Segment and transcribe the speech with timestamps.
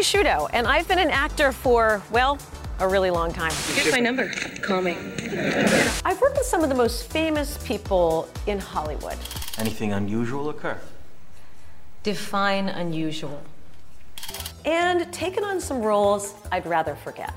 [0.00, 2.38] Nellie Sciutto, and I've been an actor for, well,
[2.78, 3.52] a really long time.
[3.74, 4.30] Here's my number.
[4.62, 4.96] Call me.
[6.06, 9.18] I've worked with some of the most famous people in Hollywood.
[9.58, 10.78] Anything unusual occur?
[12.02, 13.42] Define unusual.
[14.64, 17.34] And taken on some roles I'd rather forget.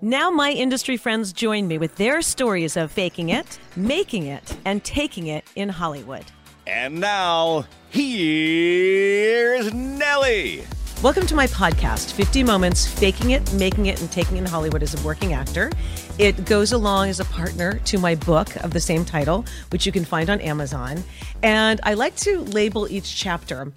[0.00, 4.84] Now, my industry friends join me with their stories of faking it, making it, and
[4.84, 6.26] taking it in Hollywood.
[6.64, 10.62] And now, here's Nellie.
[11.02, 15.00] Welcome to my podcast, 50 Moments Faking It, Making It, and Taking in Hollywood as
[15.00, 15.70] a Working Actor.
[16.18, 19.92] It goes along as a partner to my book of the same title, which you
[19.92, 21.02] can find on Amazon.
[21.42, 23.72] And I like to label each chapter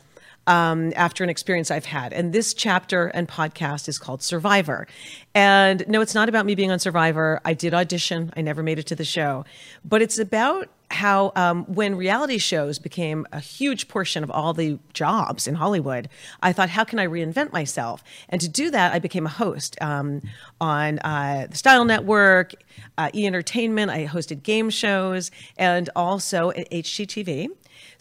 [0.48, 2.14] um, after an experience I've had.
[2.14, 4.88] And this chapter and podcast is called Survivor.
[5.34, 7.40] And no, it's not about me being on Survivor.
[7.46, 9.46] I did audition, I never made it to the show.
[9.86, 14.78] But it's about how um, when reality shows became a huge portion of all the
[14.94, 16.10] jobs in Hollywood,
[16.42, 18.04] I thought, how can I reinvent myself?
[18.30, 20.22] And to do that, I became a host um,
[20.60, 22.54] on uh, the Style Network,
[22.98, 23.90] uh, E Entertainment.
[23.90, 27.50] I hosted game shows, and also at HGTV.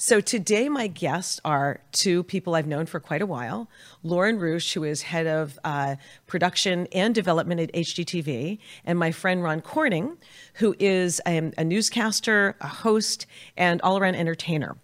[0.03, 3.69] So today, my guests are two people I've known for quite a while
[4.03, 9.43] Loren Ruch, who is head of uh, production and development at HGTV, and my friend
[9.43, 10.17] Ron Corning,
[10.55, 13.27] who is a, a newscaster, a host,
[13.59, 14.75] and all around entertainer.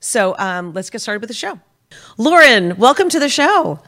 [0.00, 1.60] So um, let's get started with the show.
[2.18, 3.78] Loren, welcome to the show.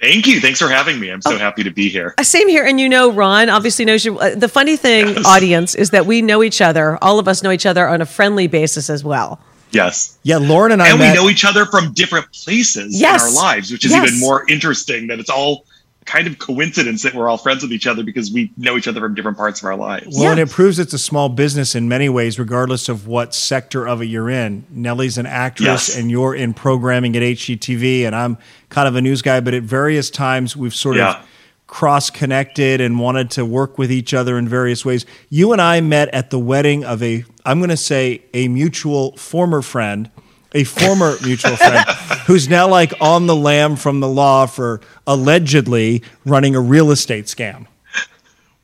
[0.00, 0.40] Thank you.
[0.40, 1.10] Thanks for having me.
[1.10, 2.14] I'm so oh, happy to be here.
[2.16, 2.64] Uh, same here.
[2.64, 4.18] And you know, Ron obviously knows you.
[4.18, 5.26] Uh, the funny thing, yes.
[5.26, 6.96] audience, is that we know each other.
[7.04, 9.38] All of us know each other on a friendly basis as well.
[9.76, 10.18] Yes.
[10.22, 13.22] Yeah, Loren and I and met- we know each other from different places yes.
[13.22, 14.08] in our lives, which is yes.
[14.08, 15.06] even more interesting.
[15.08, 15.66] That it's all
[16.06, 19.00] kind of coincidence that we're all friends with each other because we know each other
[19.00, 20.06] from different parts of our lives.
[20.14, 20.30] Well, yeah.
[20.30, 24.00] and it proves it's a small business in many ways, regardless of what sector of
[24.00, 24.64] it you're in.
[24.70, 25.96] Nellie's an actress, yes.
[25.96, 28.38] and you're in programming at HGTV, and I'm
[28.70, 29.40] kind of a news guy.
[29.40, 31.20] But at various times, we've sort yeah.
[31.20, 31.28] of
[31.66, 35.04] cross connected and wanted to work with each other in various ways.
[35.28, 39.16] You and I met at the wedding of a, I'm going to say, a mutual
[39.16, 40.10] former friend,
[40.52, 41.88] a former mutual friend
[42.26, 47.26] who's now like on the lam from the law for allegedly running a real estate
[47.26, 47.66] scam.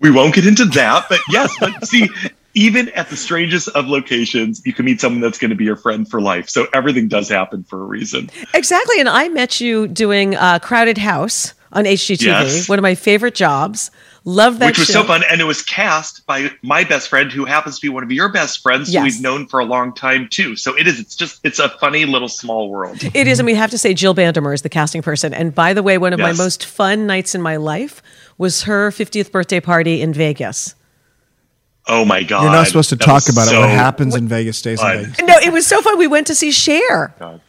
[0.00, 2.08] We won't get into that, but yes, but see,
[2.54, 5.76] even at the strangest of locations, you can meet someone that's going to be your
[5.76, 6.48] friend for life.
[6.48, 8.28] So everything does happen for a reason.
[8.52, 8.98] Exactly.
[8.98, 12.22] And I met you doing uh, Crowded House on HGTV.
[12.22, 12.68] Yes.
[12.68, 13.90] One of my favorite jobs.
[14.24, 15.02] Love that Which was show.
[15.02, 15.22] so fun.
[15.28, 18.28] And it was cast by my best friend, who happens to be one of your
[18.28, 19.00] best friends, yes.
[19.00, 20.54] who we've known for a long time too.
[20.54, 23.02] So it is, it's just, it's a funny little small world.
[23.02, 23.40] It is.
[23.40, 25.34] And we have to say, Jill Bandemer is the casting person.
[25.34, 26.36] And by the way, one of yes.
[26.36, 28.00] my most fun nights in my life
[28.38, 30.76] was her 50th birthday party in Vegas.
[31.88, 32.44] Oh my god!
[32.44, 33.60] You're not supposed to that talk about so it.
[33.60, 34.98] What happens in Vegas stays fun.
[34.98, 35.26] in Vegas.
[35.26, 35.98] No, it was so fun.
[35.98, 37.12] We went to see Cher.
[37.18, 37.40] God.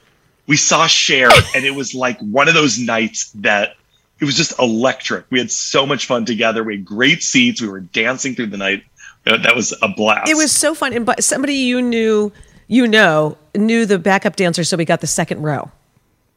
[0.47, 3.75] We saw Cher, and it was like one of those nights that
[4.23, 5.25] it was just electric.
[5.31, 6.63] We had so much fun together.
[6.63, 7.61] We had great seats.
[7.61, 8.85] We were dancing through the night.
[9.25, 10.29] That was a blast.
[10.29, 10.93] It was so fun.
[10.93, 12.31] And but somebody you knew,
[12.69, 15.69] you know, knew the backup dancer, so we got the second row.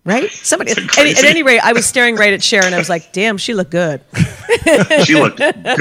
[0.05, 0.29] Right?
[0.33, 2.75] Somebody at, at, any rate, I was staring right at Sharon.
[2.75, 4.01] I was like, damn, she looked good.
[5.05, 5.77] she looked good.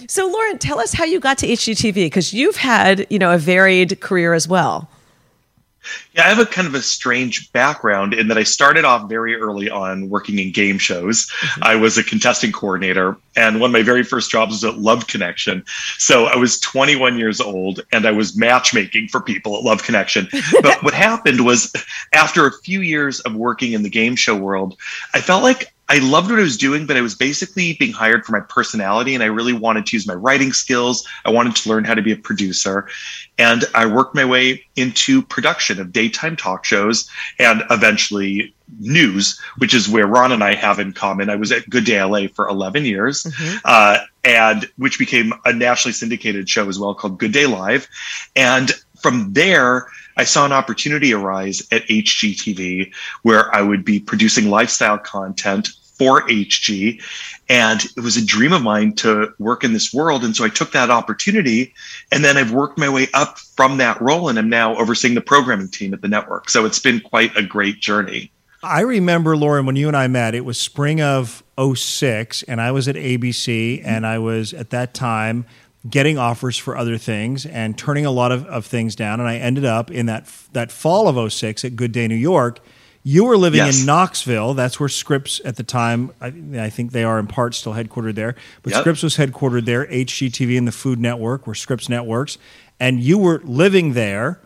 [0.10, 3.38] so Loren, tell us how you got to HGTV because you've had, you know, a
[3.38, 4.88] varied career as well.
[6.14, 9.34] Yeah, I have a kind of a strange background in that I started off very
[9.34, 11.26] early on working in game shows.
[11.26, 11.64] Mm-hmm.
[11.64, 15.06] I was a contesting coordinator, and one of my very first jobs was at Love
[15.06, 15.64] Connection.
[15.98, 20.28] So I was 21 years old and I was matchmaking for people at Love Connection.
[20.62, 21.72] but what happened was,
[22.12, 24.76] after a few years of working in the game show world,
[25.14, 28.24] I felt like I loved what I was doing, but I was basically being hired
[28.24, 31.06] for my personality, and I really wanted to use my writing skills.
[31.24, 32.88] I wanted to learn how to be a producer,
[33.36, 39.74] and I worked my way into production of daytime talk shows and eventually news, which
[39.74, 41.28] is where Ron and I have in common.
[41.28, 43.58] I was at Good Day LA for 11 years, mm-hmm.
[43.64, 47.86] uh, and which became a nationally syndicated show as well called Good Day Live,
[48.34, 48.70] and
[49.02, 52.92] from there I saw an opportunity arise at HGTV
[53.22, 55.68] where I would be producing lifestyle content
[56.02, 57.00] for HG.
[57.48, 60.24] And it was a dream of mine to work in this world.
[60.24, 61.74] And so I took that opportunity
[62.10, 65.20] and then I've worked my way up from that role and I'm now overseeing the
[65.20, 66.50] programming team at the network.
[66.50, 68.32] So it's been quite a great journey.
[68.64, 72.70] I remember, Loren, when you and I met, it was spring of 06 and I
[72.70, 75.44] was at ABC and I was at that time
[75.88, 79.20] getting offers for other things and turning a lot of, of things down.
[79.20, 82.60] And I ended up in that that fall of 06 at Good Day New York.
[83.04, 83.80] You were living yes.
[83.80, 84.54] in Knoxville.
[84.54, 88.14] That's where Scripps at the time, I, I, think they are in part still headquartered
[88.14, 88.36] there.
[88.62, 88.82] But yep.
[88.82, 89.86] Scripps was headquartered there.
[89.86, 92.38] HGTV and the Food Network were Scripps networks.
[92.78, 94.40] And you were living there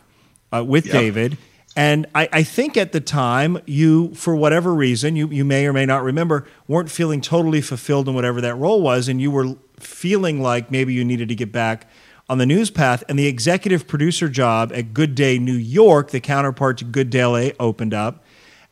[0.51, 0.93] uh, with yep.
[0.93, 1.37] David.
[1.75, 5.73] And I, I, think at the time, you, for whatever reason, you, you may or
[5.73, 9.07] may not remember, weren't feeling totally fulfilled in whatever that role was.
[9.07, 11.87] And you were feeling like maybe you needed to get back
[12.29, 13.03] on the news path.
[13.07, 17.25] And the executive producer job at Good Day New York, the counterpart to Good Day
[17.25, 18.23] LA, opened up.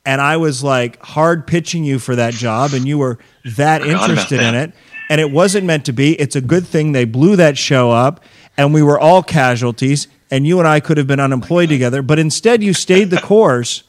[0.05, 2.73] And I was like hard pitching you for that job.
[2.73, 3.17] And you were
[3.55, 4.73] that interested in it.
[5.09, 6.19] And it wasn't meant to be.
[6.19, 8.23] It's a good thing they blew that show up.
[8.57, 12.19] And we were all casualties and you and I could have been unemployed together, but
[12.19, 13.83] instead you stayed the course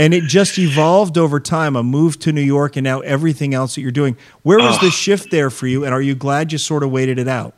[0.00, 3.74] and it just evolved over time a move to New York and now everything else
[3.74, 4.16] that you're doing.
[4.44, 7.18] Where was the shift there for you and are you glad you sort of waited
[7.18, 7.52] it out?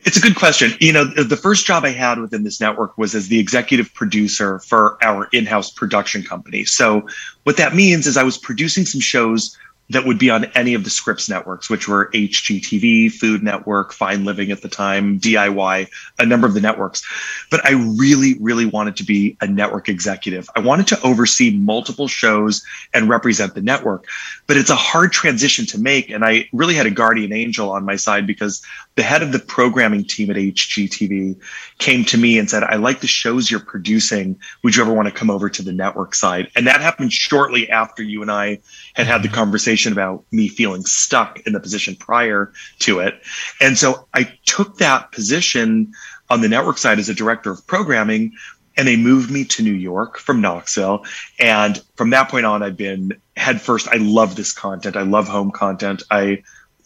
[0.00, 0.72] It's a good question.
[0.80, 4.58] You know, the first job I had within this network was as the executive producer
[4.58, 6.64] for our in house production company.
[6.64, 7.08] So,
[7.44, 9.56] what that means is I was producing some shows
[9.90, 14.24] that would be on any of the Scripps networks, which were HGTV, Food Network, Fine
[14.24, 15.88] Living at the time, DIY,
[16.18, 17.04] a number of the networks.
[17.50, 20.50] But I really, really wanted to be a network executive.
[20.56, 24.06] I wanted to oversee multiple shows and represent the network.
[24.48, 26.10] But it's a hard transition to make.
[26.10, 28.62] And I really had a guardian angel on my side because
[28.96, 31.36] the head of the programming team at HGTV
[31.78, 34.38] came to me and said, I like the shows you're producing.
[34.64, 36.50] Would you ever want to come over to the network side?
[36.56, 38.60] And that happened shortly after you and I
[38.94, 39.36] had had the mm-hmm.
[39.36, 43.20] conversation about me feeling stuck in the position prior to it.
[43.60, 45.92] And so I took that position
[46.30, 48.32] on the network side as a director of programming
[48.76, 51.04] and they moved me to New York from Knoxville.
[51.38, 53.88] And from that point on, I've been head first.
[53.88, 54.96] I love this content.
[54.96, 56.02] I love home content.
[56.10, 56.42] I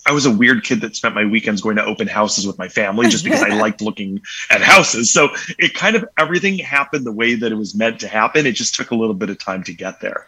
[0.07, 2.69] I was a weird kid that spent my weekends going to open houses with my
[2.69, 5.13] family just because I liked looking at houses.
[5.13, 5.29] So
[5.59, 8.47] it kind of everything happened the way that it was meant to happen.
[8.47, 10.27] It just took a little bit of time to get there.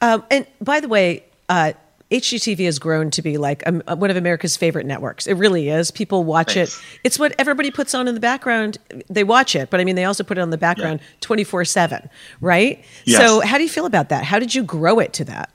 [0.00, 1.74] Um, and by the way, uh,
[2.12, 5.26] HGTV has grown to be like um, one of America's favorite networks.
[5.26, 5.90] It really is.
[5.90, 6.78] People watch Thanks.
[6.78, 6.84] it.
[7.04, 8.78] It's what everybody puts on in the background.
[9.08, 11.64] They watch it, but I mean, they also put it on the background twenty four
[11.64, 12.08] seven,
[12.40, 12.84] right?
[13.04, 13.18] Yes.
[13.18, 14.24] So, how do you feel about that?
[14.24, 15.50] How did you grow it to that?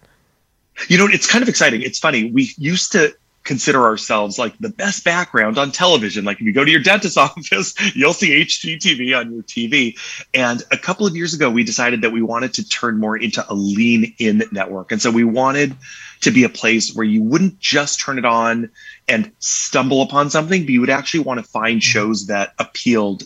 [0.90, 1.82] You know, it's kind of exciting.
[1.82, 2.32] It's funny.
[2.32, 3.16] We used to
[3.48, 6.26] consider ourselves like the best background on television.
[6.26, 9.98] Like if you go to your dentist's office, you'll see HGTV on your TV.
[10.34, 13.44] And a couple of years ago, we decided that we wanted to turn more into
[13.50, 14.92] a lean in network.
[14.92, 15.76] And so we wanted
[16.22, 18.70] to be a place where you wouldn't just turn it on
[19.08, 21.92] and stumble upon something, but you would actually want to find mm-hmm.
[21.92, 23.24] shows that appealed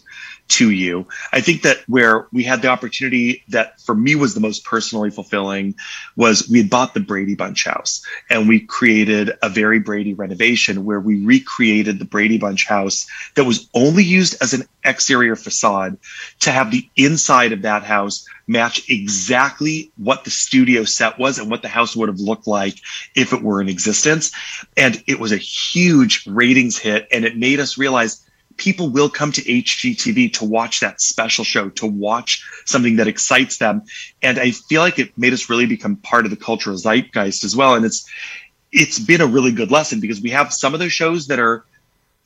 [0.51, 1.07] to you.
[1.31, 5.09] I think that where we had the opportunity that for me was the most personally
[5.09, 5.75] fulfilling
[6.17, 10.83] was we had bought the Brady Bunch house and we created a very Brady renovation
[10.83, 15.97] where we recreated the Brady Bunch house that was only used as an exterior facade
[16.41, 21.49] to have the inside of that house match exactly what the studio set was and
[21.49, 22.75] what the house would have looked like
[23.15, 24.31] if it were in existence.
[24.75, 28.27] And it was a huge ratings hit and it made us realize
[28.61, 33.57] people will come to HGTV to watch that special show, to watch something that excites
[33.57, 33.81] them.
[34.21, 37.55] And I feel like it made us really become part of the cultural zeitgeist as
[37.55, 37.73] well.
[37.73, 38.07] And it's
[38.71, 41.65] it's been a really good lesson because we have some of those shows that are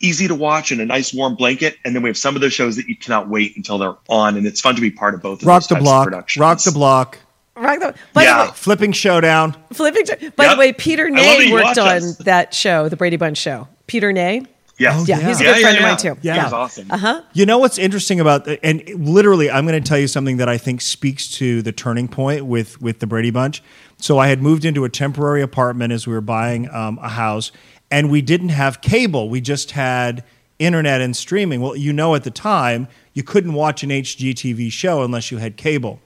[0.02, 2.54] easy to watch and a nice warm blanket, and then we have some of those
[2.54, 5.22] shows that you cannot wait until they're on, and it's fun to be part of
[5.22, 5.42] both.
[5.42, 7.18] Of rock the block, rock the block.
[7.56, 8.44] Rock the, by yeah.
[8.44, 9.56] the way, flipping showdown.
[9.72, 10.06] Flipping.
[10.36, 10.56] By yep.
[10.56, 12.18] the way, Peter Ney worked on us.
[12.18, 13.70] that show, the Brady Bunch show.
[13.88, 14.46] Peter Ney.
[14.78, 14.96] Yes.
[14.98, 16.20] Oh, yeah, he's a good yeah, friend yeah, of mine too.
[16.22, 16.50] Yeah, yeah.
[16.50, 16.92] awesome.
[16.92, 17.22] Uh huh.
[17.34, 20.58] You know what's interesting about and literally, I'm going to tell you something that I
[20.58, 23.64] think speaks to the turning point with with the Brady Bunch.
[23.98, 27.54] So I had moved into a temporary apartment as we were buying um, a house,
[27.90, 29.30] and we didn't have cable.
[29.30, 30.26] We just had
[30.60, 31.62] internet and streaming.
[31.62, 35.56] Well, you know, at the time, you couldn't watch an HGTV show unless you had
[35.56, 36.02] cable.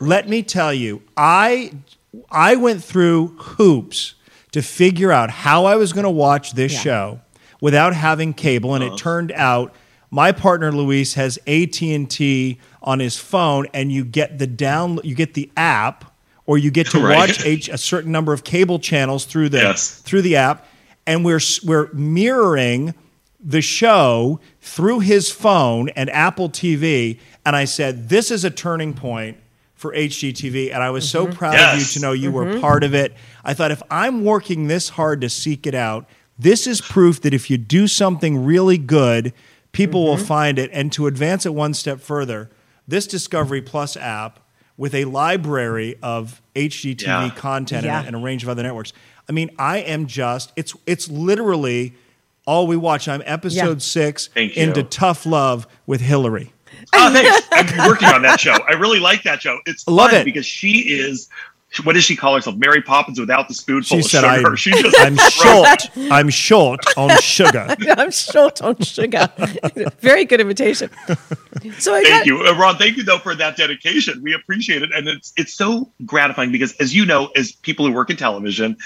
[0.00, 1.72] Let me tell you, I
[2.30, 4.14] I went through hoops
[4.52, 7.20] to figure out how I was going to watch this show
[7.62, 8.96] without having cable, and it uh-huh.
[8.98, 9.72] turned out
[10.10, 14.98] my partner Luis has AT and T on his phone, and you get the down,
[15.04, 16.04] you get the app,
[16.44, 17.16] or you get to right.
[17.16, 20.00] watch a, a, certain number of cable channels through the yes.
[20.00, 20.66] through the app,
[21.06, 22.94] and we're we're mirroring
[23.40, 28.92] the show through his phone and Apple TV, and I said, "This is a turning
[28.92, 29.38] point."
[29.74, 31.32] For HGTV, and I was mm-hmm.
[31.32, 31.74] so proud yes.
[31.74, 32.54] of you to know you mm-hmm.
[32.54, 33.14] were part of it.
[33.42, 36.06] I thought if I'm working this hard to seek it out,
[36.38, 39.32] this is proof that if you do something really good,
[39.72, 40.08] people mm-hmm.
[40.10, 40.70] will find it.
[40.72, 42.50] And to advance it one step further,
[42.86, 44.40] this Discovery Plus app
[44.76, 47.30] with a library of HGTV yeah.
[47.30, 47.98] content yeah.
[47.98, 48.92] And, and, a range of other networks.
[49.28, 51.94] I mean, I am just it's it's literally
[52.46, 53.06] all we watch.
[53.08, 53.78] I'm episode yeah.
[53.78, 56.52] six into Tough Love with Hilary.
[56.94, 57.46] Oh, thanks.
[57.52, 58.52] I'm working on that show.
[58.68, 59.58] I really like that show.
[59.66, 61.28] It's Love it because she is
[61.84, 62.56] what does she call herself?
[62.56, 64.48] Mary Poppins without the spoonful She of said, sugar.
[64.48, 65.90] I'm, she just I'm short.
[66.12, 67.74] I'm short on sugar.
[67.96, 69.28] I'm short on sugar.
[70.00, 70.90] Very good invitation.
[71.78, 72.76] So I Thank got, you, uh, Ron.
[72.76, 74.22] Thank you though for that dedication.
[74.22, 77.92] We appreciate it, and it's it's so gratifying because, as you know, as people who
[77.92, 78.76] work in television,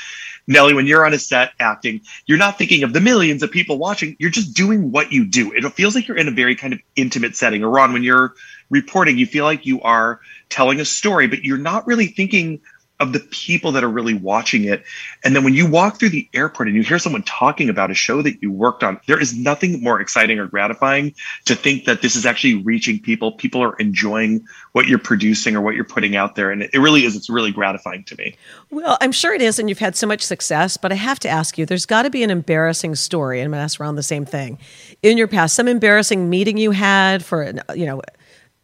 [0.47, 3.79] Nellie, when you're on a set acting, you're not thinking of the millions of people
[3.79, 4.17] watching.
[4.19, 5.53] You're just doing what you do.
[5.53, 7.65] It feels like you're in a very kind of intimate setting.
[7.65, 8.35] Or Ron, when you're
[8.71, 12.61] reporting, you feel like you are telling a story, but you're not really thinking
[12.99, 14.83] of the people that are really watching it.
[15.23, 17.95] And then when you walk through the airport and you hear someone talking about a
[17.95, 22.01] show that you worked on, there is nothing more exciting or gratifying to think that
[22.01, 23.33] this is actually reaching people.
[23.33, 26.51] People are enjoying what you're producing or what you're putting out there.
[26.51, 28.35] And it really is, it's really gratifying to me.
[28.71, 31.29] well, I'm sure it is, and you've had so much success, but I have to
[31.29, 33.97] ask you, there's got to be an embarrassing story, and I'm going to ask around
[33.97, 34.59] the same thing.
[35.03, 38.01] In your past, some embarrassing meeting you had for, you know,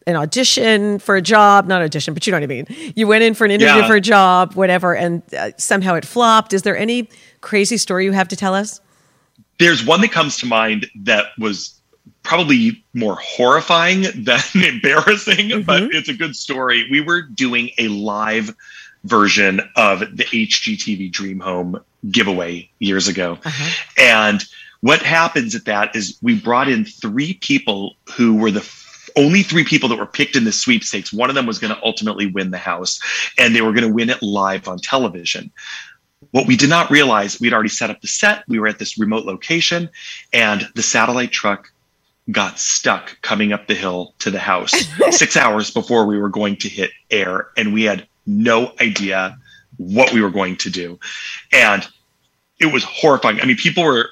[0.07, 2.67] an audition for a job, not audition, but you know what I mean.
[2.97, 3.87] You went in for an interview Yeah.
[3.87, 6.53] for a job, whatever, and uh, somehow it flopped.
[6.53, 7.09] Is there any
[7.41, 8.81] crazy story you have to tell us?
[9.59, 11.79] There's one that comes to mind that was
[12.25, 16.87] probably more horrifying than embarrassing, but it's a good story.
[16.91, 18.55] We were doing a live
[19.05, 21.81] version of the HGTV Dream Home
[22.11, 23.39] giveaway years ago.
[23.99, 24.45] And
[24.81, 28.61] what happens at that is we brought in three people who were the
[29.17, 31.13] only three people that were picked in the sweepstakes.
[31.13, 33.01] One of them was going to ultimately win the house,
[33.39, 35.51] and they were going to win it live on television.
[36.31, 38.45] What we did not realize, we'd already set up the set.
[38.49, 39.91] We were at this remote location,
[40.33, 41.73] and the satellite truck
[42.31, 44.73] got stuck coming up the hill to the house
[45.11, 47.49] six hours before we were going to hit air.
[47.57, 49.37] And we had no idea
[49.77, 50.99] what we were going to do.
[51.53, 51.87] And
[52.61, 53.41] it was horrifying.
[53.41, 54.09] I mean, people were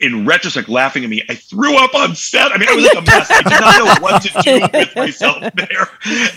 [0.00, 1.22] in retrospect laughing at me.
[1.28, 2.52] I threw up on set.
[2.52, 3.30] I mean, I was like a mess.
[3.30, 5.88] I did not know what to do with myself there.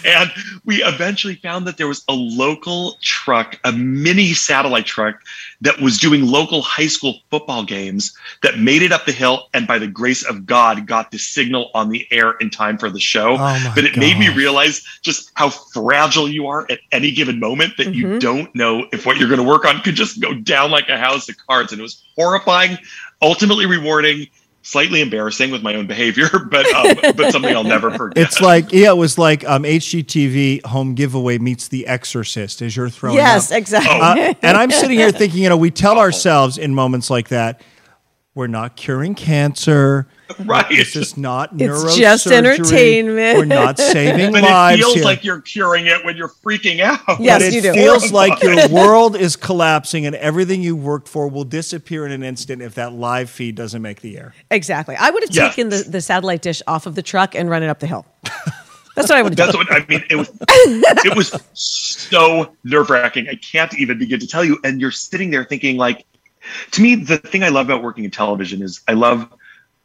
[0.05, 0.31] And
[0.65, 5.21] we eventually found that there was a local truck, a mini satellite truck
[5.61, 9.65] that was doing local high school football games that made it up the hill and
[9.65, 12.99] by the grace of God got the signal on the air in time for the
[12.99, 13.37] show.
[13.39, 17.77] Oh but it made me realize just how fragile you are at any given moment
[17.77, 18.19] that you mm-hmm.
[18.19, 20.97] don't know if what you're going to work on could just go down like a
[20.97, 21.71] house of cards.
[21.71, 22.77] And it was horrifying,
[23.21, 24.27] ultimately rewarding,
[24.61, 28.25] slightly embarrassing with my own behavior, but um, but something I'll never forget.
[28.25, 32.89] It's like yeah, it was like um, HGTV home giveaway meets The Exorcist as you're
[32.89, 33.57] throwing yes, up.
[33.57, 33.99] exactly.
[33.99, 37.61] Uh, and I'm sitting here thinking, you know, we tell ourselves in moments like that,
[38.35, 40.07] we're not curing cancer.
[40.45, 40.65] Right.
[40.67, 43.37] This is not It's just entertainment.
[43.37, 45.03] We're not saving but lives it feels here.
[45.03, 47.01] like you're curing it when you're freaking out.
[47.19, 47.73] Yes, but it you do.
[47.73, 52.23] feels like your world is collapsing and everything you worked for will disappear in an
[52.23, 54.33] instant if that live feed doesn't make the air.
[54.49, 54.95] exactly.
[54.95, 55.49] I would have Yeah.
[55.49, 58.03] taken the, the satellite dish off of the truck and run it up the hill.
[58.95, 59.65] That's what I would have That's done.
[59.67, 60.03] what I mean.
[60.09, 60.31] It was
[61.05, 63.27] it was so nerve wracking.
[63.29, 64.57] I can't even begin to tell you.
[64.63, 66.05] And you're sitting there thinking, like,
[66.71, 69.31] to me, the thing I love about working in television is I love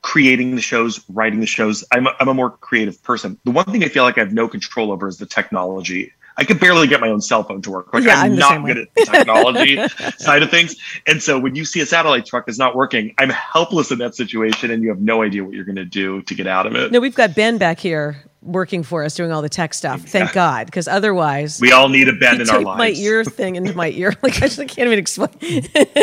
[0.03, 1.85] creating the shows, writing the shows.
[1.93, 3.39] I'm a, I'm a more creative person.
[3.45, 6.13] The one thing I feel like I have no control over is the technology.
[6.37, 7.93] I could barely get my own cell phone to work.
[7.93, 9.77] Like Yeah, I'm I'm not good at the technology
[10.19, 10.77] side of things.
[11.05, 14.15] And so when you see a satellite truck is not working, I'm helpless in that
[14.15, 16.77] situation, and you have no idea what you're going to do to get out of
[16.77, 16.93] it.
[16.93, 20.03] No, we've got Ben back here working for us, doing all the tech stuff.
[20.03, 22.79] Thank God, because otherwise, We all need a he bend in our taped lives.
[22.79, 24.15] my ear thing into my ear.
[24.23, 25.31] Like I just can't even explain.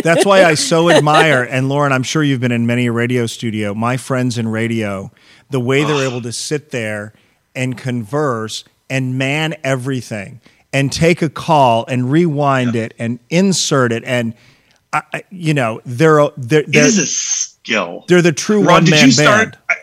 [0.03, 3.25] That's why I so admire, and Loren, I'm sure you've been in many a radio
[3.25, 3.73] studio.
[3.73, 5.11] My friends in radio,
[5.49, 7.13] the way they're able to sit there
[7.55, 10.41] and converse and man everything
[10.73, 14.03] and take a call and rewind it and insert it.
[14.05, 14.33] And,
[14.91, 18.03] I, I- you know, they're, they're, It they're, is a skill.
[18.09, 19.51] they're the true Ron, one did man you start?
[19.53, 19.57] band.
[19.69, 19.75] I-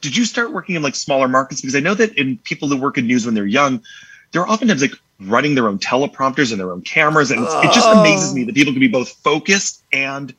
[0.00, 1.60] Did you start working in like smaller markets?
[1.60, 3.82] Because I know that in people that work in news when they're young,
[4.32, 7.88] they're oftentimes like running their own teleprompters and their own cameras, and it's, it just
[7.88, 8.00] oh.
[8.00, 10.34] amazes me that people can be both focused and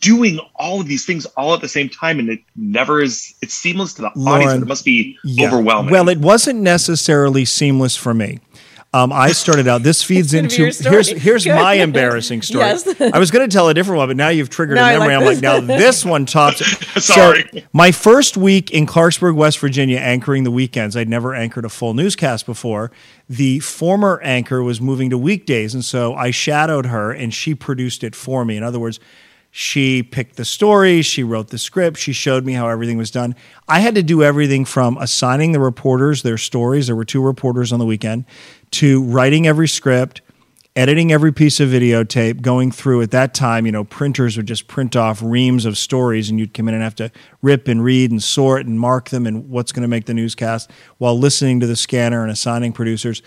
[0.00, 3.34] doing all of these things all at the same time, and it never is.
[3.42, 5.48] It's seamless to the audience, but it must be Yeah.
[5.48, 5.92] overwhelming.
[5.92, 8.38] Well, it wasn't necessarily seamless for me.
[8.94, 9.82] Um, I started out.
[9.82, 11.56] This feeds into here's here's Good.
[11.56, 12.64] my embarrassing story.
[12.66, 13.00] Yes.
[13.00, 14.98] I was going to tell a different one, but now you've triggered No, I a
[15.00, 15.14] memory.
[15.16, 16.64] like I'm like, now this one tops.
[17.04, 17.44] Sorry.
[17.52, 20.96] So my first week in Clarksburg, West Virginia, anchoring the weekends.
[20.96, 22.92] I'd never anchored a full newscast before.
[23.28, 28.04] The former anchor was moving to weekdays, and so I shadowed her, and she produced
[28.04, 28.56] it for me.
[28.56, 29.00] In other words.
[29.56, 33.36] She picked the story, she wrote the script, she showed me how everything was done.
[33.68, 37.72] I had to do everything from assigning the reporters their stories, there were two reporters
[37.72, 38.24] on the weekend,
[38.74, 40.20] to writing every script,
[40.74, 44.66] editing every piece of videotape, going through at that time, you know, printers would just
[44.66, 48.10] print off reams of stories and you'd come in and have to rip and read
[48.10, 51.66] and sort and mark them and what's going to make the newscast while listening to
[51.66, 53.22] the scanner and assigning producers.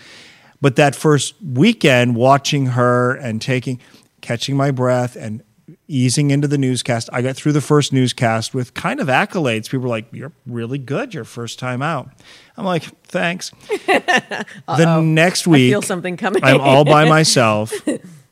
[0.60, 3.80] But that first weekend, watching her and taking,
[4.20, 5.42] catching my breath and
[5.86, 9.70] easing into the newscast, I got through the first newscast with kind of accolades.
[9.70, 12.10] People were like, You're really good your first time out.
[12.56, 13.50] I'm like, Thanks.
[13.86, 16.42] the next week, feel something coming.
[16.44, 17.72] I'm all by myself.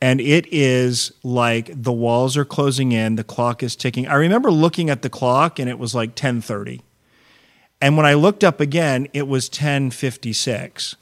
[0.00, 4.06] And it is like the walls are closing in, the clock is ticking.
[4.06, 6.80] I remember looking at the clock and it was like 10:30.
[7.80, 10.96] And when I looked up again, it was 10:56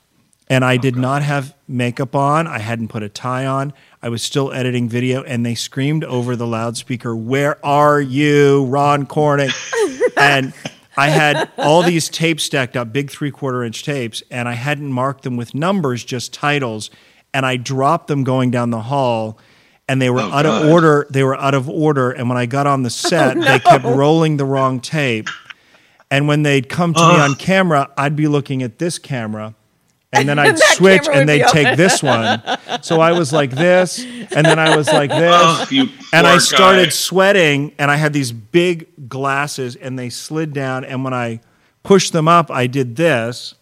[0.48, 2.46] and I did not have makeup on.
[2.46, 3.72] I hadn't put a tie on.
[4.02, 9.06] I was still editing video, and they screamed over the loudspeaker, "Where are you, Ron
[9.06, 9.50] Corning?"
[10.16, 10.52] and
[10.96, 14.92] I had all these tapes stacked up, big three quarter inch tapes, and I hadn't
[14.92, 16.90] marked them with numbers, just titles.
[17.32, 19.38] And I dropped them going down the hall,
[19.88, 20.62] and they were Oh, out God.
[20.66, 21.06] of order.
[21.10, 22.12] They were out of order.
[22.12, 25.28] And when I got on the oh, set, Oh, they kept rolling the wrong tape.
[26.12, 29.54] And when they'd come to me on camera, I'd be looking at this camera.
[30.14, 31.52] And then I'd That switch and they'd open.
[31.64, 32.42] take this one.
[32.82, 35.68] So I was like this, and then I was like this.
[35.72, 36.90] Oh, and I started guy.
[36.90, 40.84] sweating, and I had these big glasses, and they slid down.
[40.84, 41.40] And when I
[41.82, 43.54] pushed them up, I did this.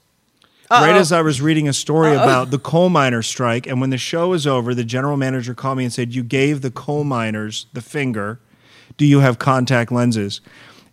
[0.70, 3.98] Right as I was reading a story about the coal miner strike, and when the
[3.98, 7.66] show was over, the general manager called me and said, "You gave the coal miners
[7.74, 8.40] the finger.
[8.96, 10.40] Do you have contact lenses?"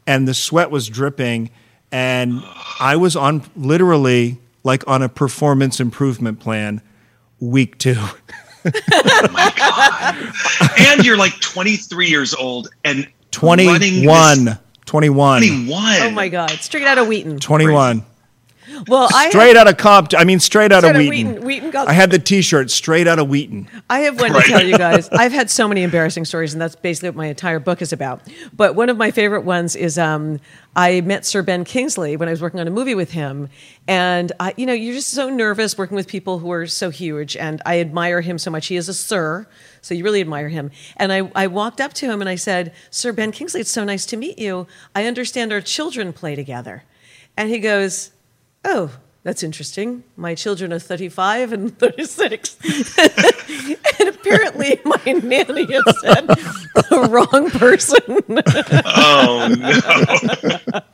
[0.06, 1.50] And the sweat was dripping,
[1.94, 2.44] and
[2.82, 6.82] I was on literally like on a performance improvement plan,
[7.40, 7.96] week two.
[8.66, 10.34] Oh
[10.78, 13.08] and you're like 23 years old and
[13.42, 14.60] running 21.
[14.86, 15.42] 21.
[15.42, 16.02] 21.
[16.02, 16.50] Oh my God!
[16.52, 17.40] Straight out of Wheaton.
[17.40, 18.04] 21.
[18.88, 20.20] Well, I Straight out of Compton.
[20.20, 21.28] I mean, straight out Straight of Wheaton.
[21.34, 21.46] Wheaton.
[21.46, 23.68] Wheaton got- I had the T-shirt straight out of Wheaton.
[23.90, 25.10] I have one to tell you guys.
[25.10, 28.22] I've had so many embarrassing stories, and that's basically what my entire book is about.
[28.54, 30.40] But one of my favorite ones is um,
[30.76, 33.50] I met Sir Ben Kingsley when I was working on a movie with him,
[33.88, 37.36] and I, you know, you're just so nervous working with people who are so huge,
[37.36, 38.68] and I admire him so much.
[38.68, 39.48] He is a sir,
[39.82, 40.72] so you really admire him.
[40.98, 43.84] And I, I walked up to him and I said, "Sir Ben Kingsley, it's so
[43.84, 44.68] nice to meet you.
[44.96, 46.84] I understand our children play together,"
[47.36, 48.12] and he goes,
[48.64, 48.92] "Oh."
[49.24, 50.06] That's interesting.
[50.16, 52.58] My children are 35 and 36.
[54.00, 58.00] and apparently my nanny had said the wrong person.
[58.86, 59.54] Oh,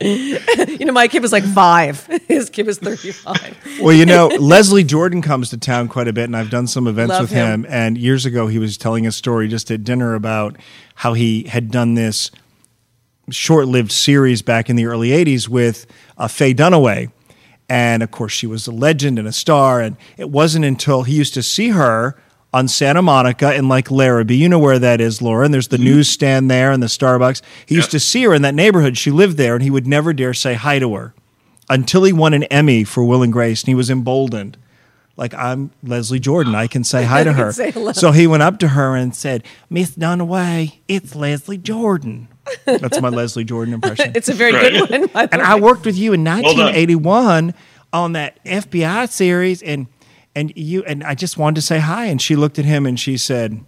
[0.00, 0.76] no.
[0.78, 2.04] you know, my kid was like five.
[2.26, 3.78] His kid was 35.
[3.80, 6.88] Well, you know, Leslie Jordan comes to town quite a bit, and I've done some
[6.88, 7.64] events Love with him.
[7.64, 7.66] him.
[7.70, 10.56] And years ago, he was telling a story just at dinner about
[10.96, 12.32] how he had done this
[13.30, 15.86] short-lived series back in the early '80s with
[16.18, 17.10] uh, Faye Dunaway,
[17.68, 19.80] and of course, she was a legend and a star.
[19.80, 22.16] And it wasn't until he used to see her
[22.52, 24.36] on Santa Monica in like Larrabee.
[24.36, 25.44] You know where that is, Laura.
[25.44, 27.42] And there's the newsstand there and the Starbucks.
[27.66, 28.96] He used to see her in that neighborhood.
[28.96, 31.14] She lived there, and he would never dare say hi to her
[31.68, 34.56] until he won an Emmy for Will and Grace, and he was emboldened.
[35.16, 37.52] Like I'm Leslie Jordan, I can say hi to her.
[37.94, 42.28] So he went up to her and said, "Miss Dunaway, it's Leslie Jordan."
[42.64, 44.12] That's my Leslie Jordan impression.
[44.14, 44.72] It's a very Right.
[44.90, 45.28] good one.
[45.32, 45.42] and.
[45.42, 46.42] I worked with you in done.
[46.42, 47.54] 1981
[47.92, 49.86] on that FBI series, and
[50.34, 52.06] and you and I just wanted to say hi.
[52.06, 53.64] And she looked at him and she said,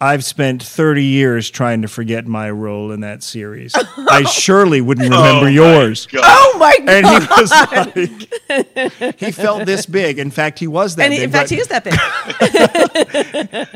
[0.00, 3.74] "I've spent 30 years trying to forget my role in that series.
[4.10, 6.22] I surely wouldn't oh remember my yours." God.
[6.24, 6.88] oh my God.
[6.88, 10.18] And he was like, he felt this big.
[10.18, 11.24] In fact, he was that And he, big.
[11.26, 11.94] in fact, but, he is that big.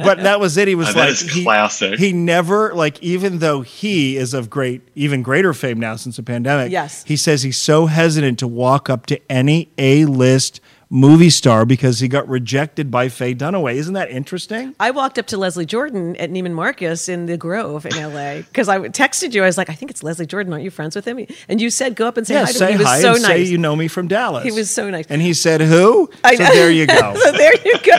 [0.05, 0.69] but that was it.
[0.69, 1.99] He was that like, is he, classic.
[1.99, 6.23] he never, like, even though he is of great, even greater fame now since the
[6.23, 7.05] pandemic, Yes.
[7.05, 10.61] he says he's so hesitant to walk up to any A list
[10.93, 13.77] movie star because he got rejected by Faye Dunaway.
[13.77, 14.75] Isn't that interesting?
[14.79, 18.69] I walked up to Leslie Jordan at Neiman Marcus in the Grove in LA because
[18.69, 19.43] I texted you.
[19.43, 20.53] I was like, I think it's Leslie Jordan.
[20.53, 21.27] Aren't you friends with him?
[21.49, 22.73] And you said, go up and say Yeah, hi to say him.
[22.73, 23.31] He was hi so and nice.
[23.31, 24.45] say you know me from Dallas.
[24.45, 25.07] He was so nice.
[25.09, 26.11] And he said, who?
[26.25, 27.15] I so there you go.
[27.23, 27.97] so there you go.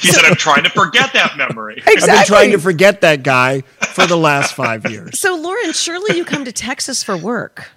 [0.00, 1.82] He said, I'm trying to forget that memory.
[1.92, 2.10] Exactly.
[2.12, 5.18] I've been trying to forget that guy for the last five years.
[5.18, 7.68] So, Loren, surely you come to Texas for work.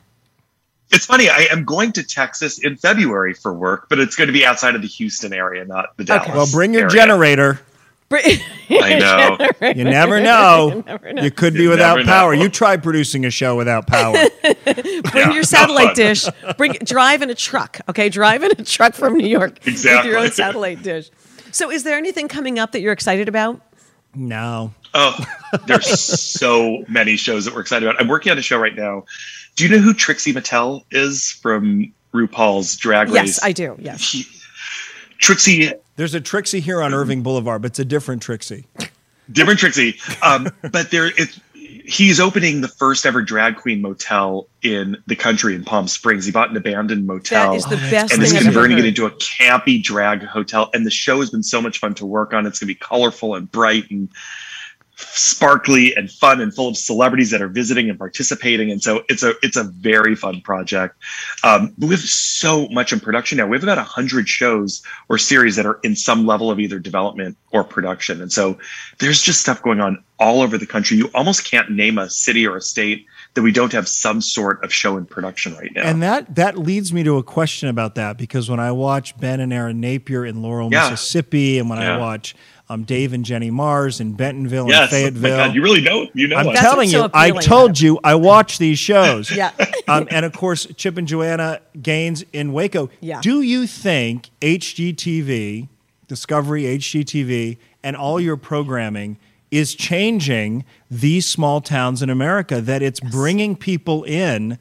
[0.95, 1.29] It's funny.
[1.29, 4.75] I am going to Texas in February for work, but it's going to be outside
[4.75, 6.29] of the Houston area, not the Dallas.
[6.33, 6.93] Well, bring your area.
[6.93, 7.59] generator.
[8.07, 8.17] Br-
[8.69, 9.69] I know.
[9.75, 10.83] You never know.
[11.21, 12.35] You, could be You without power.
[12.35, 12.43] know.
[12.43, 14.15] You try producing a show without power.
[15.11, 16.27] Bring your satellite dish.
[16.57, 17.79] Bring drive in a truck.
[17.89, 21.09] Okay, drive in a truck from New York with your own satellite dish.
[21.51, 23.59] So, is there anything coming up that you're excited about?
[24.13, 24.73] no.
[24.97, 25.13] Oh,
[25.67, 27.99] there's so many shows that we're excited about.
[28.01, 29.03] I'm working on a show right now.
[29.55, 33.25] Do you know who Trixie Mattel is from RuPaul's Drag Race?
[33.25, 33.75] Yes, I do.
[33.79, 34.11] Yes.
[34.11, 34.25] He-
[35.17, 38.65] Trixie, There's a Trixie here on Irving Boulevard, but it's a different Trixie.
[39.31, 41.39] different Trixie, um, but there it's
[41.85, 46.25] he's opening the first ever drag queen motel in the country in Palm Springs.
[46.25, 47.51] He bought an abandoned motel.
[47.51, 50.69] That is the best and thing is converting it into a campy drag hotel.
[50.73, 52.45] And the show has been so much fun to work on.
[52.45, 54.09] It's going to be colorful and bright and
[54.97, 58.71] sparkly and fun and full of celebrities that are visiting and participating.
[58.71, 60.95] And so it's a it's a very fun project.
[61.43, 63.47] Um, but we have so much in production now.
[63.47, 67.37] We have about hundred shows or series that are in some level of either development
[67.51, 68.21] or production.
[68.21, 68.57] And so
[68.99, 70.97] there's just stuff going on all over the country.
[70.97, 74.63] You almost can't name a city or a state that we don't have some sort
[74.63, 75.83] of show in production right now.
[75.83, 79.41] And that that leads me to a question about that because when I watch Ben
[79.41, 80.89] and Erin Napier in Laurel, Yeah.
[80.89, 82.33] Mississippi, and when I watch
[82.69, 85.81] um, Dave and Jenny Mars in Bentonville yes, and oh my Fayetteville, God, you really
[85.81, 86.59] know you know I'm us.
[86.59, 89.31] Telling what's so you, I told about you, I watch these shows.
[89.35, 89.51] Yeah.
[89.89, 92.89] um, and of course, Chip and Joanna Gaines in Waco.
[93.01, 93.19] Yeah.
[93.19, 95.67] Do you think HGTV,
[96.07, 99.17] Discovery HGTV, and all your programming
[99.51, 102.61] is changing these small towns in America?
[102.61, 104.57] That it's bringing people in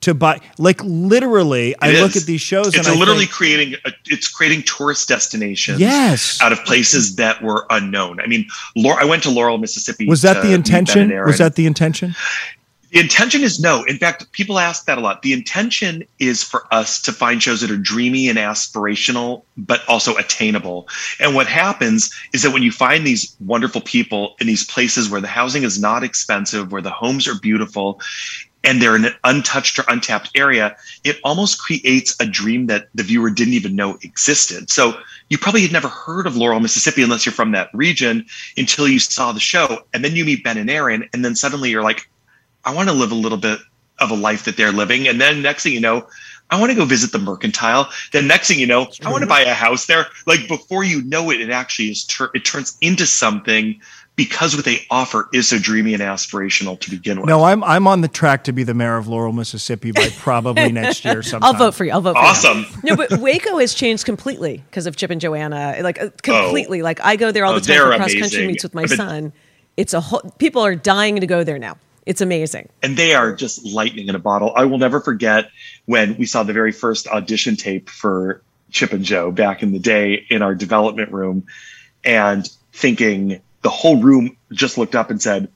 [0.00, 1.74] to buy, like literally.
[1.80, 5.80] I It look at these shows It's literally think, creating a, it's creating tourist destinations.
[5.80, 6.40] Yes.
[6.40, 8.20] out of places that were unknown.
[8.20, 10.06] I mean, I went to Laurel, Mississippi.
[10.06, 11.10] was that uh, the intention?
[11.24, 12.14] Was that the intention?
[12.90, 13.42] the intention?
[13.42, 13.84] Is no.
[13.84, 15.22] In fact, people ask that a lot.
[15.22, 20.16] The intention is for us to find shows that are dreamy and aspirational, but also
[20.16, 20.88] attainable.
[21.20, 25.20] And what happens is that when you find these wonderful people in these places where
[25.20, 28.00] the housing is not expensive, where the homes are beautiful,
[28.68, 33.02] and they're in an untouched or untapped area, it almost creates a dream that the
[33.02, 34.68] viewer didn't even know existed.
[34.68, 35.00] So
[35.30, 38.26] you probably had never heard of Laurel, Mississippi, unless you're from that region
[38.58, 39.84] until you saw the show.
[39.94, 42.10] And then you meet Ben and Erin, and then suddenly you're like,
[42.62, 43.58] I want to live a little bit
[44.00, 45.08] of a life that they're living.
[45.08, 46.06] And then next thing you know,
[46.50, 47.88] I want to go visit the mercantile.
[48.12, 50.06] Then next thing you know, I want to buy a house there.
[50.26, 53.80] Like before you know it, it actually is, tur- it turns into something
[54.18, 57.28] because what they offer is so dreamy and aspirational to begin with.
[57.28, 60.70] No, I'm I'm on the track to be the mayor of Laurel, Mississippi by probably
[60.72, 61.46] next year sometime.
[61.54, 61.92] I'll vote for you.
[61.92, 62.26] I'll vote for you.
[62.28, 62.66] Awesome.
[62.84, 65.76] No, but Waco has changed completely because of Chip and Joanna.
[65.80, 66.82] Like uh, completely.
[66.82, 68.82] Like I go there all Oh, the time they're for cross country meets with my
[68.82, 69.32] I've been- son.
[69.78, 70.20] It's a whole.
[70.38, 71.78] People are dying to go there now.
[72.04, 72.68] It's amazing.
[72.82, 74.52] and they are just lightning in a bottle.
[74.56, 75.50] I will never forget
[75.84, 79.78] when we saw the very first audition tape for Chip and Jo back in the
[79.78, 81.46] day in our development room
[82.04, 85.48] and thinking the whole room just looked up and said,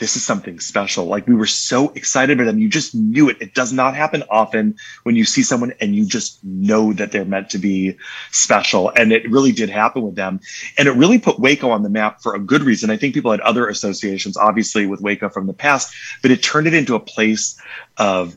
[0.00, 1.04] this is something special.
[1.04, 2.58] Like we were so excited for them.
[2.58, 3.36] You just knew it.
[3.40, 7.26] It does not happen often when you see someone and you just know that they're
[7.26, 7.96] meant to be
[8.32, 8.88] special.
[8.96, 10.40] And it really did happen with them.
[10.78, 12.88] And it really put Waco on the map for a good reason.
[12.88, 16.66] I think people had other associations, obviously, with Waco from the past, but it turned
[16.66, 17.60] it into a place
[17.98, 18.34] of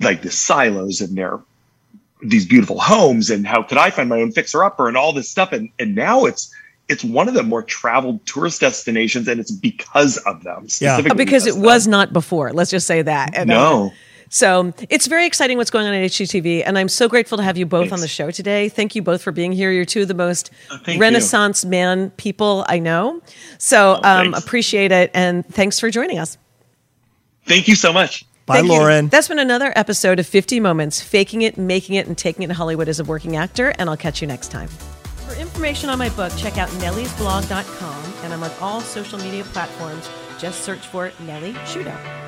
[0.00, 1.40] like the silos and their
[2.22, 5.30] these beautiful homes and how could I find my own fixer upper and all this
[5.30, 5.52] stuff.
[5.52, 6.54] And and now it's
[6.90, 10.62] it's one of the more traveled tourist destinations, and it's because of them.
[10.62, 10.66] Yeah.
[10.96, 12.52] specifically Uh, because it of was not before.
[12.52, 13.34] Let's just say that.
[13.34, 13.92] And, uh, no.
[14.28, 17.56] So it's very exciting what's going on at HGTV, and I'm so grateful to have
[17.56, 18.68] you both on the show today.
[18.68, 19.72] Thank you both for being here.
[19.72, 21.00] You're two of the most thank you.
[21.00, 23.22] Renaissance man people I know.
[23.58, 26.38] So um, appreciate it, and thanks for joining us.
[27.46, 28.24] Thank you so much.
[28.46, 28.72] Bye, Thank you.
[28.74, 29.08] Loren.
[29.08, 32.54] That's been another episode of 50 Moments, faking it, making it, and taking it in
[32.54, 34.68] Hollywood as a working actor, and I'll catch you next time
[35.50, 40.08] information on my book, check out nelliesblog.com, and I'm on all social media platforms.
[40.38, 42.20] Just search for Nellie Sciutto.